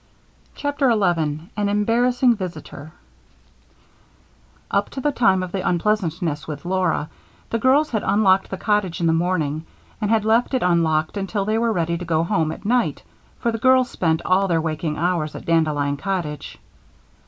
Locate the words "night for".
12.65-13.51